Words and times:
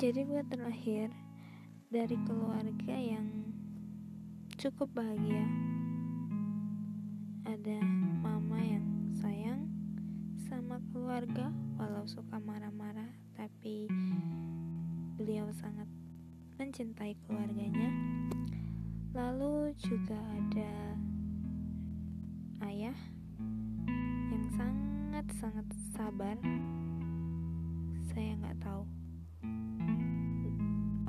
Jadi 0.00 0.24
gue 0.24 0.40
terlahir 0.48 1.12
dari 1.92 2.16
keluarga 2.24 2.96
yang 2.96 3.52
cukup 4.56 4.88
bahagia. 4.96 5.44
Ada 7.44 7.84
mama 8.24 8.64
yang 8.64 9.12
sayang 9.20 9.68
sama 10.48 10.80
keluarga 10.88 11.52
walau 11.76 12.08
suka 12.08 12.40
marah-marah 12.40 13.12
tapi 13.36 13.92
beliau 15.20 15.52
sangat 15.52 15.84
mencintai 16.56 17.12
keluarganya. 17.28 17.92
Lalu 19.12 19.76
juga 19.84 20.16
ada 20.16 20.96
ayah 22.72 22.96
yang 24.32 24.48
sangat-sangat 24.56 25.68
sabar. 25.92 26.40
Saya 28.08 28.32
nggak 28.40 28.64
tahu 28.64 28.88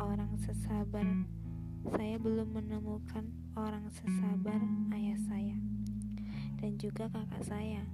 orang 0.02 0.34
sesabar 0.42 1.06
saya 1.94 2.18
belum 2.18 2.58
menemukan 2.58 3.22
orang 3.54 3.86
sesabar 3.94 4.58
ayah 4.98 5.20
saya 5.30 5.54
dan 6.58 6.74
juga 6.82 7.06
kakak 7.14 7.46
saya 7.46 7.86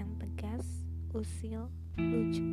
yang 0.00 0.08
tegas, 0.16 0.64
usil, 1.12 1.68
lucu. 2.00 2.44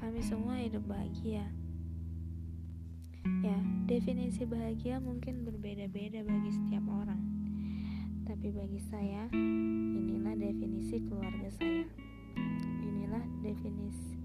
Kami 0.00 0.20
semua 0.24 0.56
hidup 0.56 0.88
bahagia. 0.88 1.44
Ya, 3.44 3.56
definisi 3.84 4.48
bahagia 4.48 5.00
mungkin 5.04 5.44
berbeda-beda 5.44 6.24
bagi 6.24 6.50
setiap 6.52 6.84
orang. 6.88 7.20
Tapi 8.24 8.48
bagi 8.52 8.80
saya, 8.88 9.28
inilah 9.36 10.36
definisi 10.36 10.96
keluarga 11.08 11.48
saya. 11.60 11.84
Inilah 12.84 13.24
definisi 13.44 14.23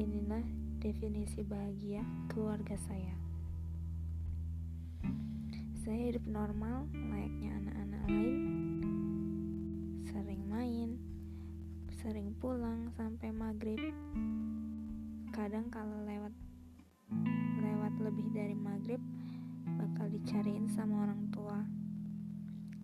Inilah 0.00 0.40
definisi 0.80 1.44
bahagia 1.44 2.00
keluarga 2.32 2.72
saya. 2.88 3.12
Saya 5.84 6.08
hidup 6.08 6.24
normal 6.24 6.88
layaknya 7.12 7.60
anak-anak 7.60 8.02
lain. 8.08 8.40
Sering 10.08 10.42
main, 10.48 10.96
sering 12.00 12.32
pulang 12.40 12.88
sampai 12.96 13.28
maghrib. 13.28 13.92
Kadang 15.36 15.68
kalau 15.68 16.00
lewat 16.08 16.32
lewat 17.60 17.92
lebih 18.00 18.32
dari 18.32 18.56
maghrib 18.56 19.04
bakal 19.76 20.08
dicariin 20.08 20.64
sama 20.72 21.04
orang 21.04 21.28
tua. 21.28 21.60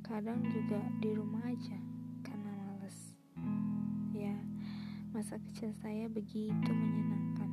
Kadang 0.05 0.45
juga 0.53 0.85
di 1.01 1.17
rumah 1.17 1.49
aja 1.49 1.96
Masa 5.17 5.41
kecil 5.41 5.73
saya 5.81 6.13
begitu 6.13 6.69
menyenangkan. 6.69 7.49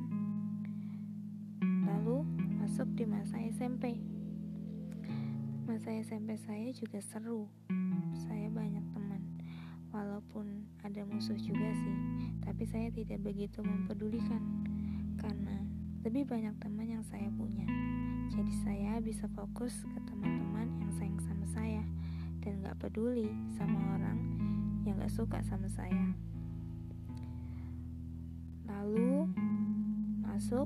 Lalu 1.88 2.20
masuk 2.60 2.84
di 2.92 3.08
masa 3.08 3.40
SMP. 3.40 4.04
Masa 5.64 5.96
SMP 5.96 6.36
saya 6.44 6.68
juga 6.76 7.00
seru. 7.00 7.48
Saya 8.28 8.52
banyak 8.52 8.84
teman. 8.92 9.40
Walaupun 9.96 10.68
ada 10.84 11.08
musuh 11.08 11.40
juga 11.40 11.72
sih, 11.72 11.96
tapi 12.44 12.68
saya 12.68 12.92
tidak 12.92 13.24
begitu 13.24 13.64
mempedulikan 13.64 14.44
karena 15.16 15.64
lebih 16.04 16.28
banyak 16.28 16.52
teman 16.60 16.84
yang 16.84 17.04
saya 17.08 17.32
punya. 17.32 17.64
Jadi 18.28 18.52
saya 18.60 19.00
bisa 19.00 19.24
fokus 19.32 19.72
ke 19.88 19.98
teman-teman 20.04 20.68
yang 20.84 20.92
sayang 21.00 21.16
sama 21.24 21.48
saya 21.48 21.80
dan 22.44 22.60
gak 22.60 22.76
peduli 22.76 23.32
sama 23.56 23.96
orang 23.96 24.20
yang 24.84 25.00
gak 25.00 25.16
suka 25.16 25.40
sama 25.48 25.64
saya 25.72 26.12
lalu 28.64 29.28
masuk 30.24 30.64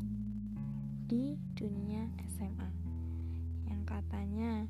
di 1.10 1.34
dunia 1.58 2.06
SMA 2.30 2.70
yang 3.66 3.82
katanya 3.82 4.66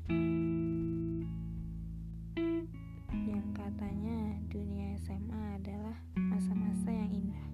yang 3.29 3.47
katanya 3.53 4.17
dunia 4.49 4.97
SMA 5.05 5.61
adalah 5.61 5.97
masa-masa 6.17 6.89
yang 6.89 7.11
indah. 7.13 7.45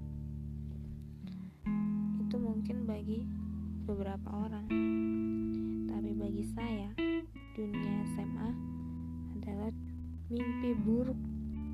Itu 2.24 2.40
mungkin 2.40 2.88
bagi 2.88 3.28
beberapa 3.84 4.32
orang. 4.32 4.72
Tapi 5.92 6.12
bagi 6.16 6.44
saya 6.56 6.90
dunia 7.52 7.94
SMA 8.16 8.50
adalah 9.40 9.72
mimpi 10.32 10.72
buruk 10.80 11.20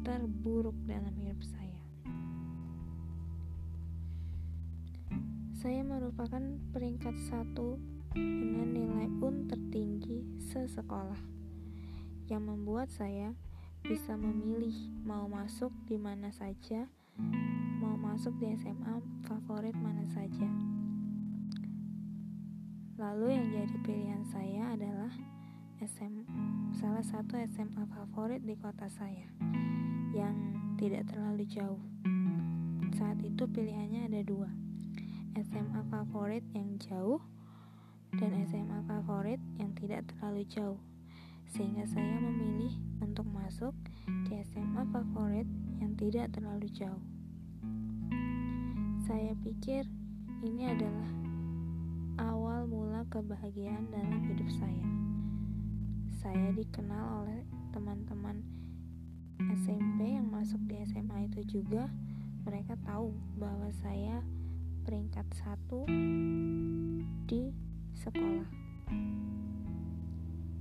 terburuk 0.02 0.76
dalam 0.90 1.14
hidup 1.22 1.38
saya 1.46 1.61
Saya 5.62 5.86
merupakan 5.86 6.42
peringkat 6.74 7.22
satu 7.30 7.78
dengan 8.18 8.66
nilai 8.74 9.06
UN 9.22 9.46
tertinggi 9.46 10.26
sesekolah 10.50 11.22
yang 12.34 12.50
membuat 12.50 12.90
saya 12.90 13.38
bisa 13.86 14.18
memilih 14.18 14.74
mau 15.06 15.30
masuk 15.30 15.70
di 15.86 16.02
mana 16.02 16.34
saja, 16.34 16.90
mau 17.78 17.94
masuk 17.94 18.34
di 18.42 18.50
SMA 18.58 19.06
favorit 19.30 19.78
mana 19.78 20.02
saja. 20.10 20.50
Lalu 22.98 23.38
yang 23.38 23.46
jadi 23.54 23.78
pilihan 23.86 24.26
saya 24.34 24.74
adalah 24.74 25.14
SM, 25.78 26.26
salah 26.74 27.06
satu 27.06 27.38
SMA 27.38 27.86
favorit 27.86 28.42
di 28.42 28.58
kota 28.58 28.90
saya 28.90 29.30
yang 30.10 30.34
tidak 30.82 31.06
terlalu 31.06 31.46
jauh. 31.46 31.86
Saat 32.98 33.22
itu 33.22 33.46
pilihannya 33.46 34.10
ada 34.10 34.26
dua 34.26 34.71
SMA 35.32 35.88
favorit 35.88 36.44
yang 36.52 36.76
jauh 36.76 37.24
dan 38.20 38.36
SMA 38.44 38.84
favorit 38.84 39.40
yang 39.56 39.72
tidak 39.80 40.04
terlalu 40.12 40.44
jauh. 40.52 40.80
Sehingga 41.48 41.88
saya 41.88 42.20
memilih 42.20 42.76
untuk 43.00 43.24
masuk 43.32 43.72
di 44.28 44.44
SMA 44.44 44.84
favorit 44.92 45.48
yang 45.80 45.96
tidak 45.96 46.36
terlalu 46.36 46.68
jauh. 46.76 47.00
Saya 49.08 49.32
pikir 49.40 49.88
ini 50.44 50.68
adalah 50.68 51.10
awal 52.20 52.68
mula 52.68 53.08
kebahagiaan 53.08 53.88
dalam 53.88 54.20
hidup 54.28 54.52
saya. 54.52 54.88
Saya 56.12 56.52
dikenal 56.52 57.24
oleh 57.24 57.42
teman-teman 57.72 58.44
SMP 59.56 60.12
yang 60.12 60.28
masuk 60.28 60.60
di 60.68 60.76
SMA 60.84 61.32
itu 61.32 61.60
juga. 61.60 61.88
Mereka 62.44 62.76
tahu 62.84 63.16
bahwa 63.40 63.70
saya 63.80 64.20
peringkat 64.92 65.24
satu 65.40 65.88
di 67.24 67.48
sekolah. 67.96 68.44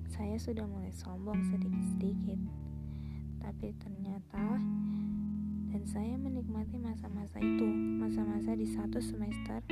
Saya 0.07 0.39
sudah 0.39 0.71
mulai 0.71 0.95
sombong 0.95 1.43
sedikit-sedikit, 1.51 2.39
tapi 3.43 3.75
ternyata 3.83 4.55
dan 5.75 5.83
saya 5.83 6.15
menikmati 6.15 6.79
masa-masa 6.79 7.43
itu, 7.43 7.67
masa-masa 7.99 8.55
di 8.55 8.71
satu 8.71 9.03
semester 9.03 9.67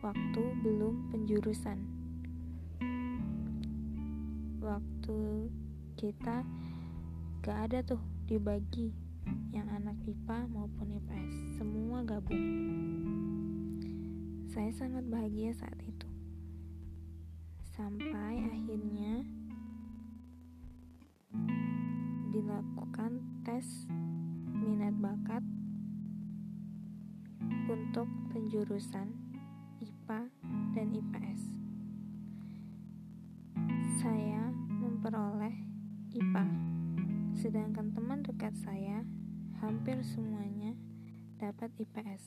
waktu 0.00 0.42
belum 0.64 1.12
penjurusan. 1.12 1.76
Waktu 4.64 5.20
kita 6.00 6.40
gak 7.44 7.58
ada 7.68 7.84
tuh 7.84 8.00
dibagi 8.24 8.96
yang 9.52 9.68
anak 9.68 10.00
IPA 10.08 10.48
maupun 10.48 10.88
IPS, 10.88 11.60
semua 11.60 12.00
gabung. 12.00 12.40
Saya 14.50 14.74
sangat 14.74 15.06
bahagia 15.06 15.54
saat 15.54 15.78
itu. 15.86 16.10
Sampai 17.70 18.42
akhirnya 18.50 19.22
dilakukan 22.34 23.22
tes 23.46 23.86
minat 24.50 24.90
bakat 24.98 25.46
untuk 27.70 28.10
penjurusan 28.34 29.14
IPA 29.78 30.20
dan 30.74 30.98
IPS. 30.98 31.42
Saya 34.02 34.50
memperoleh 34.66 35.54
IPA, 36.10 36.46
sedangkan 37.38 37.94
teman 37.94 38.26
dekat 38.26 38.58
saya 38.58 39.06
hampir 39.62 40.02
semuanya 40.02 40.74
dapat 41.38 41.70
IPS 41.78 42.26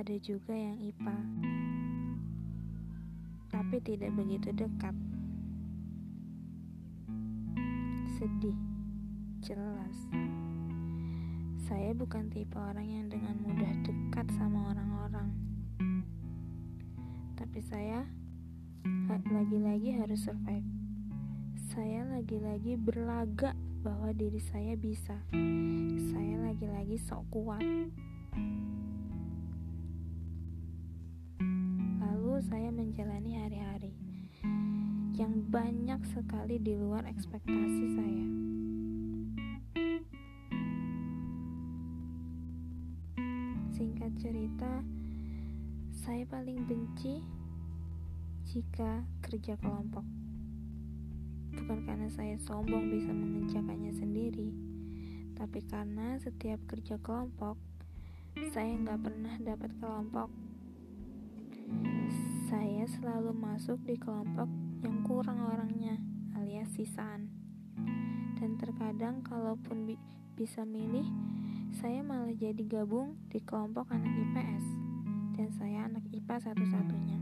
ada 0.00 0.16
juga 0.24 0.56
yang 0.56 0.80
IPA, 0.80 1.16
tapi 3.52 3.76
tidak 3.84 4.16
begitu 4.16 4.48
dekat. 4.56 4.96
Sedih, 8.16 8.56
jelas. 9.44 9.96
Saya 11.68 11.92
bukan 11.92 12.32
tipe 12.32 12.56
orang 12.56 12.88
yang 12.88 13.12
dengan 13.12 13.44
mudah 13.44 13.76
dekat 13.84 14.24
sama 14.40 14.72
orang-orang. 14.72 15.36
Tapi 17.36 17.60
saya 17.60 18.08
lagi-lagi 19.28 20.00
harus 20.00 20.24
survive. 20.24 20.64
Saya 21.76 22.08
lagi-lagi 22.08 22.80
berlagak 22.80 23.52
bahwa 23.84 24.16
diri 24.16 24.40
saya 24.40 24.80
bisa. 24.80 25.20
Saya 26.08 26.40
lagi-lagi 26.40 26.96
sok 26.96 27.28
kuat 27.28 27.60
yang 35.20 35.44
banyak 35.52 36.00
sekali 36.16 36.56
di 36.56 36.80
luar 36.80 37.04
ekspektasi 37.04 37.84
saya. 37.92 38.26
Singkat 43.76 44.12
cerita, 44.16 44.80
saya 45.92 46.24
paling 46.24 46.64
benci 46.64 47.20
jika 48.48 49.04
kerja 49.20 49.60
kelompok. 49.60 50.08
Bukan 51.52 51.84
karena 51.84 52.08
saya 52.08 52.40
sombong 52.40 52.88
bisa 52.88 53.12
mengerjakannya 53.12 53.92
sendiri, 53.92 54.56
tapi 55.36 55.60
karena 55.68 56.16
setiap 56.16 56.64
kerja 56.64 56.96
kelompok, 56.96 57.60
saya 58.56 58.72
nggak 58.72 59.04
pernah 59.04 59.36
dapat 59.36 59.68
kelompok. 59.84 60.32
Saya 62.48 62.88
selalu 62.88 63.36
masuk 63.36 63.76
di 63.84 64.00
kelompok 64.00 64.59
yang 64.80 65.04
kurang 65.04 65.44
orangnya, 65.44 66.00
alias 66.36 66.72
sisaan. 66.72 67.28
Dan 68.40 68.56
terkadang 68.56 69.20
kalaupun 69.20 69.84
bi 69.84 69.96
bisa 70.32 70.64
milih, 70.64 71.04
saya 71.76 72.00
malah 72.00 72.32
jadi 72.32 72.64
gabung 72.64 73.20
di 73.28 73.44
kelompok 73.44 73.92
anak 73.92 74.08
IPS, 74.08 74.64
dan 75.36 75.48
saya 75.52 75.84
anak 75.84 76.04
IPA 76.08 76.36
satu-satunya. 76.48 77.18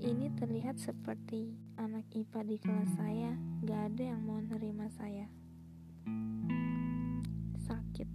Ini 0.00 0.32
terlihat 0.32 0.80
seperti 0.80 1.52
anak 1.76 2.08
IPA 2.16 2.40
di 2.48 2.56
kelas 2.56 2.90
saya 2.96 3.36
gak 3.60 3.92
ada 3.92 4.16
yang 4.16 4.24
mau 4.24 4.40
nerima 4.40 4.88
saya. 4.96 5.28
Sakit. 7.68 8.08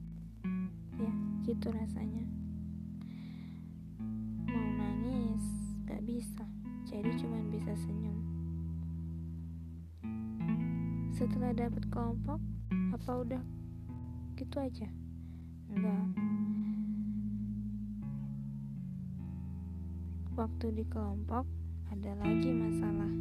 Ya, 0.97 1.13
gitu 1.45 1.69
rasanya. 1.69 2.34
Bisa. 6.15 6.47
Jadi 6.87 7.11
cuma 7.19 7.43
bisa 7.51 7.75
senyum. 7.75 8.15
Setelah 11.11 11.51
dapat 11.51 11.83
kelompok, 11.91 12.39
apa 12.95 13.11
udah 13.19 13.43
gitu 14.39 14.55
aja? 14.63 14.87
Enggak. 15.67 16.07
Waktu 20.39 20.65
di 20.71 20.83
kelompok, 20.87 21.43
ada 21.91 22.11
lagi 22.23 22.51
masalah. 22.55 23.11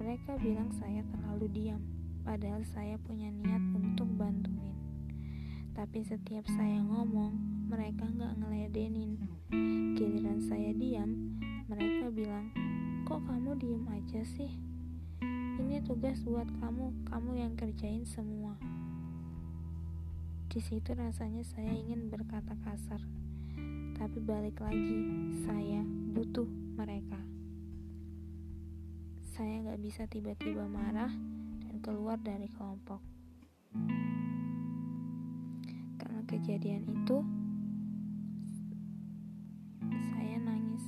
Mereka 0.00 0.40
bilang 0.40 0.72
saya 0.80 1.04
terlalu 1.12 1.52
diam, 1.52 1.84
padahal 2.24 2.64
saya 2.72 2.96
punya 3.04 3.28
niat 3.28 3.60
untuk 3.76 4.08
bantuin. 4.16 4.76
Tapi 5.76 6.00
setiap 6.08 6.48
saya 6.48 6.80
ngomong, 6.88 7.68
mereka 7.68 8.08
nggak 8.08 8.32
ngeladenin. 8.40 9.20
Saya 10.38 10.70
diam, 10.70 11.34
mereka 11.66 12.14
bilang, 12.14 12.54
kok 13.02 13.26
kamu 13.26 13.58
diem 13.58 13.82
aja 13.90 14.22
sih? 14.22 14.46
Ini 15.58 15.82
tugas 15.82 16.22
buat 16.22 16.46
kamu, 16.62 17.10
kamu 17.10 17.42
yang 17.42 17.58
kerjain 17.58 18.06
semua. 18.06 18.54
Di 20.46 20.62
situ 20.62 20.94
rasanya 20.94 21.42
saya 21.42 21.74
ingin 21.74 22.06
berkata 22.06 22.54
kasar, 22.62 23.02
tapi 23.98 24.22
balik 24.22 24.62
lagi, 24.62 25.02
saya 25.42 25.82
butuh 26.14 26.46
mereka. 26.78 27.18
Saya 29.34 29.66
nggak 29.66 29.82
bisa 29.82 30.06
tiba-tiba 30.06 30.70
marah 30.70 31.10
dan 31.66 31.82
keluar 31.82 32.14
dari 32.22 32.46
kelompok. 32.46 33.02
Karena 35.98 36.22
kejadian 36.30 36.86
itu, 36.86 37.26
saya 40.14 40.36
nangis. 40.40 40.84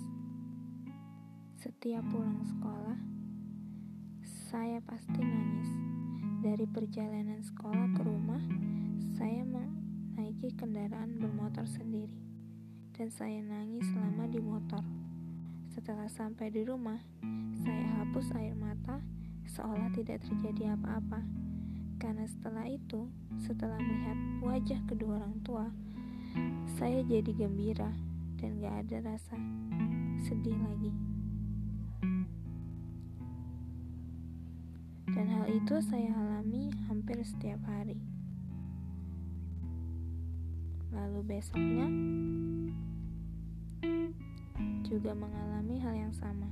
Setiap 1.60 2.04
pulang 2.10 2.40
sekolah, 2.44 2.98
saya 4.50 4.82
pasti 4.82 5.20
nangis. 5.20 5.70
Dari 6.40 6.64
perjalanan 6.64 7.44
sekolah 7.44 7.92
ke 7.94 8.02
rumah, 8.02 8.40
saya 9.14 9.44
menaiki 9.44 10.56
kendaraan 10.56 11.20
bermotor 11.20 11.68
sendiri, 11.68 12.16
dan 12.96 13.12
saya 13.12 13.44
nangis 13.44 13.84
selama 13.92 14.24
di 14.26 14.40
motor. 14.40 14.84
Setelah 15.70 16.08
sampai 16.10 16.50
di 16.50 16.66
rumah, 16.66 16.98
saya 17.62 17.86
hapus 18.00 18.32
air 18.40 18.56
mata 18.56 18.98
seolah 19.46 19.90
tidak 19.94 20.22
terjadi 20.26 20.74
apa-apa. 20.74 21.22
Karena 22.00 22.24
setelah 22.24 22.64
itu, 22.64 23.06
setelah 23.36 23.76
melihat 23.76 24.18
wajah 24.40 24.80
kedua 24.88 25.20
orang 25.20 25.36
tua, 25.44 25.68
saya 26.80 27.04
jadi 27.04 27.28
gembira 27.34 27.92
dan 28.40 28.56
gak 28.56 28.88
ada 28.88 28.96
rasa 29.12 29.36
sedih 30.24 30.56
lagi. 30.56 30.92
Dan 35.12 35.26
hal 35.28 35.44
itu 35.52 35.76
saya 35.84 36.08
alami 36.16 36.72
hampir 36.88 37.20
setiap 37.20 37.60
hari. 37.68 38.00
Lalu 40.90 41.36
besoknya, 41.36 41.86
juga 44.88 45.12
mengalami 45.12 45.76
hal 45.76 45.94
yang 46.08 46.14
sama. 46.16 46.48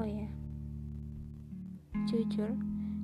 Oh 0.00 0.08
ya, 0.08 0.30
jujur, 2.08 2.56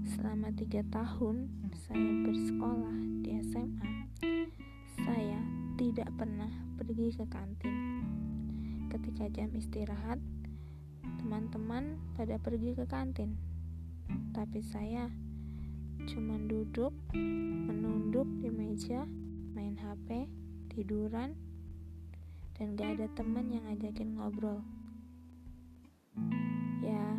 selama 0.08 0.48
tiga 0.56 0.80
tahun 0.88 1.52
saya 1.84 2.10
bersekolah 2.24 2.96
di 3.20 3.36
SMA, 3.50 4.03
pernah 6.14 6.50
pergi 6.78 7.10
ke 7.10 7.26
kantin. 7.26 7.74
Ketika 8.86 9.26
jam 9.34 9.50
istirahat, 9.50 10.22
teman-teman 11.18 11.98
pada 12.14 12.38
pergi 12.38 12.78
ke 12.78 12.86
kantin, 12.86 13.34
tapi 14.30 14.62
saya 14.62 15.10
cuma 16.06 16.38
duduk, 16.38 16.94
menunduk 17.66 18.30
di 18.38 18.50
meja, 18.54 19.02
main 19.58 19.74
HP, 19.74 20.30
tiduran, 20.70 21.34
dan 22.54 22.78
gak 22.78 22.94
ada 22.94 23.10
teman 23.18 23.50
yang 23.50 23.66
ngajakin 23.66 24.14
ngobrol. 24.14 24.62
Ya, 26.78 27.18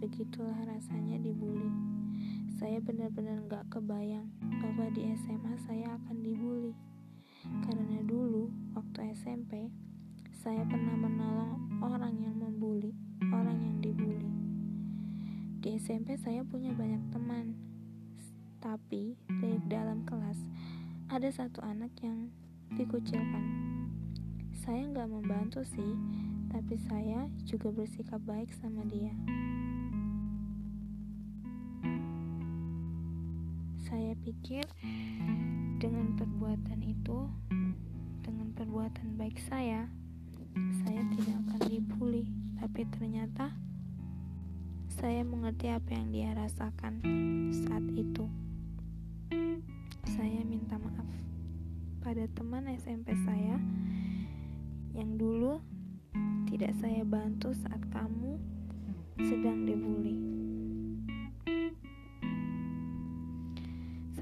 begitulah 0.00 0.56
rasanya 0.64 1.20
dibully. 1.20 1.68
Saya 2.56 2.80
benar-benar 2.80 3.44
gak 3.44 3.68
kebayang 3.68 4.32
bahwa 4.64 4.88
di 4.96 5.12
SMA 5.20 5.60
saya 5.68 6.00
akan 6.00 6.24
dibully. 6.24 6.72
Karena 7.42 7.98
dulu, 8.06 8.46
waktu 8.78 9.10
SMP, 9.18 9.66
saya 10.30 10.62
pernah 10.62 10.94
menolong 10.94 11.82
orang 11.82 12.14
yang 12.22 12.38
membuli, 12.38 12.94
orang 13.34 13.58
yang 13.58 13.76
dibully. 13.82 14.30
Di 15.58 15.74
SMP 15.78 16.14
saya 16.18 16.46
punya 16.46 16.70
banyak 16.70 17.02
teman, 17.10 17.58
tapi 18.62 19.18
dari 19.26 19.58
dalam 19.66 20.06
kelas 20.06 20.38
ada 21.10 21.26
satu 21.34 21.58
anak 21.66 21.90
yang 22.02 22.30
dikucilkan. 22.78 23.42
Saya 24.62 24.86
nggak 24.86 25.10
membantu 25.10 25.66
sih, 25.66 25.98
tapi 26.54 26.78
saya 26.86 27.26
juga 27.42 27.74
bersikap 27.74 28.22
baik 28.22 28.54
sama 28.54 28.86
dia. 28.86 29.10
Saya 33.82 34.14
pikir 34.22 34.62
dengan 35.82 36.14
perbuatan 36.14 36.78
itu, 36.86 37.26
dengan 38.22 38.54
perbuatan 38.54 39.18
baik 39.18 39.34
saya, 39.50 39.90
saya 40.86 41.02
tidak 41.10 41.42
akan 41.42 41.60
dibully, 41.66 42.30
tapi 42.54 42.86
ternyata 42.86 43.50
saya 44.86 45.26
mengerti 45.26 45.74
apa 45.74 45.90
yang 45.90 46.14
dia 46.14 46.30
rasakan 46.38 47.02
saat 47.66 47.82
itu. 47.98 48.30
Saya 50.06 50.46
minta 50.46 50.78
maaf 50.78 51.10
pada 51.98 52.30
teman 52.30 52.70
SMP 52.78 53.18
saya 53.26 53.58
yang 54.94 55.18
dulu 55.18 55.58
tidak 56.46 56.78
saya 56.78 57.02
bantu 57.02 57.50
saat 57.58 57.82
kamu 57.90 58.38
sedang 59.18 59.66
dibully. 59.66 60.14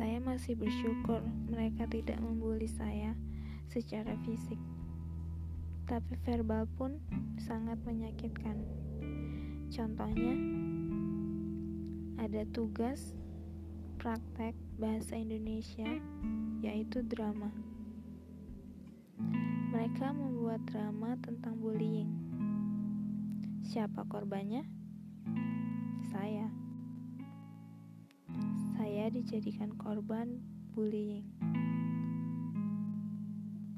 Saya 0.00 0.16
masih 0.16 0.56
bersyukur 0.56 1.20
mereka 1.52 1.84
tidak 1.84 2.16
membuli 2.24 2.64
saya 2.64 3.12
secara 3.68 4.16
fisik, 4.24 4.56
tapi 5.84 6.16
verbal 6.24 6.64
pun 6.80 6.96
sangat 7.36 7.76
menyakitkan. 7.84 8.64
Contohnya, 9.68 10.40
ada 12.16 12.48
tugas 12.48 13.12
praktek 14.00 14.56
bahasa 14.80 15.20
Indonesia, 15.20 16.00
yaitu 16.64 17.04
drama. 17.04 17.52
Mereka 19.68 20.16
membuat 20.16 20.64
drama 20.64 21.12
tentang 21.20 21.60
bullying. 21.60 22.08
Siapa 23.68 24.08
korbannya? 24.08 24.64
Saya. 26.08 26.69
Saya 29.00 29.16
dijadikan 29.16 29.72
korban 29.80 30.44
bullying. 30.76 31.24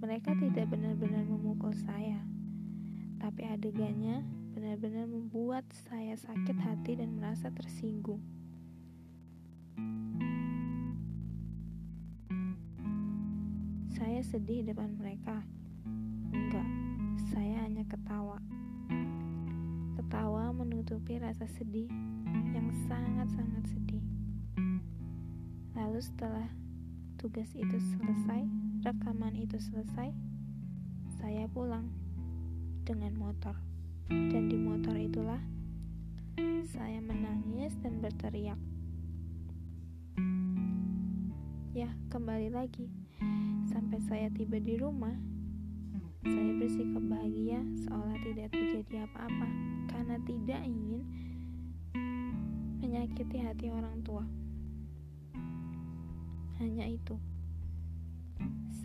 Mereka 0.03 0.35
tidak 0.35 0.67
benar-benar 0.67 1.23
memukul 1.31 1.71
saya, 1.79 2.27
tapi 3.23 3.47
adegannya 3.47 4.27
benar-benar 4.51 5.07
membuat 5.07 5.63
saya 5.87 6.19
sakit 6.19 6.59
hati 6.59 6.99
dan 6.99 7.15
merasa 7.15 7.55
tersinggung. 7.55 8.19
Saya 13.95 14.27
sedih 14.27 14.67
depan 14.67 14.91
mereka. 14.99 15.47
Enggak, 16.35 16.67
saya 17.31 17.63
hanya 17.63 17.87
ketawa. 17.87 18.43
Ketawa 20.03 20.51
menutupi 20.51 21.23
rasa 21.23 21.47
sedih 21.47 21.87
yang 22.59 22.75
sangat-sangat 22.91 23.71
sedih. 23.71 24.12
Lalu 25.73 26.05
setelah 26.05 26.53
tugas 27.17 27.49
itu 27.57 27.77
selesai, 27.97 28.45
rekaman 28.85 29.33
itu 29.41 29.57
selesai, 29.57 30.13
saya 31.17 31.49
pulang 31.49 31.89
dengan 32.85 33.17
motor. 33.17 33.57
Dan 34.13 34.53
di 34.53 34.61
motor 34.61 34.93
itulah 35.01 35.41
saya 36.77 37.01
menangis 37.01 37.73
dan 37.81 38.05
berteriak. 38.05 38.61
Ya, 41.73 41.89
kembali 42.13 42.53
lagi. 42.53 42.93
Sampai 43.73 43.97
saya 44.05 44.29
tiba 44.29 44.61
di 44.61 44.77
rumah, 44.77 45.17
saya 46.21 46.53
bersikap 46.61 47.01
bahagia 47.09 47.65
seolah 47.89 48.19
tidak 48.21 48.53
terjadi 48.53 49.09
apa-apa 49.09 49.49
karena 49.89 50.21
tidak 50.29 50.61
ingin 50.69 51.01
menyakiti 52.85 53.41
hati 53.41 53.73
orang 53.73 54.05
tua. 54.05 54.42
Hanya 56.63 56.87
itu. 56.87 57.19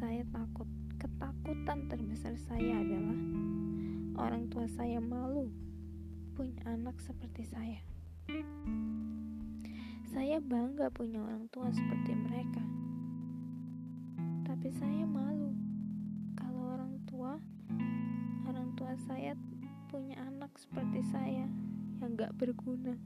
Saya 0.02 0.26
takut. 0.34 0.66
Ketakutan 0.98 1.86
terbesar 1.94 2.34
saya 2.50 2.82
adalah 2.82 3.22
orang 4.18 4.50
tua 4.50 4.66
saya 4.66 4.98
malu 4.98 5.54
punya 6.34 6.58
anak 6.66 6.98
seperti 6.98 7.46
saya. 7.46 7.78
Saya 10.10 10.42
bangga 10.42 10.90
punya 10.90 11.22
orang 11.22 11.46
tua 11.54 11.70
seperti 11.70 12.18
mereka. 12.18 12.66
Tapi 14.42 14.74
saya 14.74 15.06
malu 15.06 15.54
kalau 16.34 16.82
orang 16.82 16.98
tua 17.06 17.38
orang 18.50 18.74
tua 18.74 18.98
saya 19.06 19.38
punya 19.94 20.18
anak 20.26 20.50
seperti 20.58 21.06
saya 21.14 21.46
yang 22.02 22.18
gak 22.18 22.34
berguna. 22.42 22.98